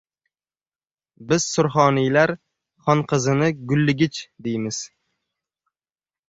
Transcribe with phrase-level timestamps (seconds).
[1.31, 2.33] Biz surxonilar
[2.87, 4.81] xonqizini gulligich deymiz.